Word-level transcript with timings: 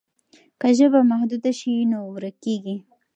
که 0.59 0.67
ژبه 0.77 1.01
محدوده 1.11 1.51
شي 1.59 1.73
نو 1.91 1.99
ورکېږي. 2.13 2.75